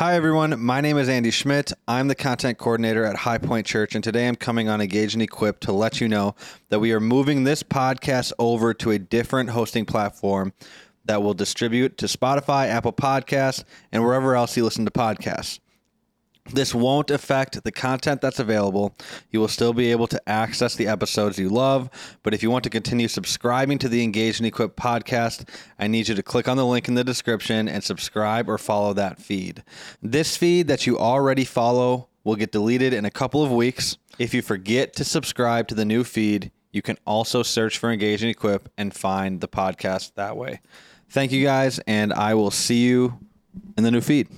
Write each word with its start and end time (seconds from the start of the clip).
Hi, 0.00 0.14
everyone. 0.14 0.58
My 0.64 0.80
name 0.80 0.96
is 0.96 1.10
Andy 1.10 1.30
Schmidt. 1.30 1.74
I'm 1.86 2.08
the 2.08 2.14
content 2.14 2.56
coordinator 2.56 3.04
at 3.04 3.16
High 3.16 3.36
Point 3.36 3.66
Church, 3.66 3.94
and 3.94 4.02
today 4.02 4.26
I'm 4.26 4.34
coming 4.34 4.66
on 4.66 4.80
Engage 4.80 5.12
and 5.12 5.22
Equip 5.22 5.60
to 5.60 5.72
let 5.72 6.00
you 6.00 6.08
know 6.08 6.34
that 6.70 6.78
we 6.78 6.92
are 6.92 7.00
moving 7.00 7.44
this 7.44 7.62
podcast 7.62 8.32
over 8.38 8.72
to 8.72 8.92
a 8.92 8.98
different 8.98 9.50
hosting 9.50 9.84
platform 9.84 10.54
that 11.04 11.22
will 11.22 11.34
distribute 11.34 11.98
to 11.98 12.06
Spotify, 12.06 12.68
Apple 12.68 12.94
Podcasts, 12.94 13.62
and 13.92 14.02
wherever 14.02 14.34
else 14.34 14.56
you 14.56 14.64
listen 14.64 14.86
to 14.86 14.90
podcasts. 14.90 15.60
This 16.46 16.74
won't 16.74 17.10
affect 17.10 17.62
the 17.62 17.72
content 17.72 18.20
that's 18.20 18.38
available. 18.38 18.96
You 19.30 19.40
will 19.40 19.48
still 19.48 19.72
be 19.72 19.90
able 19.90 20.06
to 20.08 20.28
access 20.28 20.74
the 20.74 20.88
episodes 20.88 21.38
you 21.38 21.48
love, 21.48 21.90
but 22.22 22.34
if 22.34 22.42
you 22.42 22.50
want 22.50 22.64
to 22.64 22.70
continue 22.70 23.08
subscribing 23.08 23.78
to 23.78 23.88
the 23.88 24.02
Engage 24.02 24.38
and 24.38 24.46
Equip 24.46 24.76
podcast, 24.76 25.48
I 25.78 25.86
need 25.86 26.08
you 26.08 26.14
to 26.14 26.22
click 26.22 26.48
on 26.48 26.56
the 26.56 26.66
link 26.66 26.88
in 26.88 26.94
the 26.94 27.04
description 27.04 27.68
and 27.68 27.84
subscribe 27.84 28.48
or 28.48 28.58
follow 28.58 28.92
that 28.94 29.18
feed. 29.18 29.62
This 30.02 30.36
feed 30.36 30.66
that 30.68 30.86
you 30.86 30.98
already 30.98 31.44
follow 31.44 32.08
will 32.24 32.36
get 32.36 32.52
deleted 32.52 32.92
in 32.92 33.04
a 33.04 33.10
couple 33.10 33.42
of 33.42 33.52
weeks. 33.52 33.96
If 34.18 34.34
you 34.34 34.42
forget 34.42 34.94
to 34.94 35.04
subscribe 35.04 35.68
to 35.68 35.74
the 35.74 35.84
new 35.84 36.04
feed, 36.04 36.50
you 36.72 36.82
can 36.82 36.96
also 37.06 37.42
search 37.42 37.78
for 37.78 37.90
Engage 37.90 38.22
and 38.22 38.30
Equip 38.30 38.68
and 38.76 38.94
find 38.94 39.40
the 39.40 39.48
podcast 39.48 40.14
that 40.14 40.36
way. 40.36 40.60
Thank 41.08 41.32
you 41.32 41.44
guys, 41.44 41.80
and 41.86 42.12
I 42.12 42.34
will 42.34 42.50
see 42.50 42.84
you 42.84 43.18
in 43.76 43.84
the 43.84 43.90
new 43.90 44.00
feed. 44.00 44.28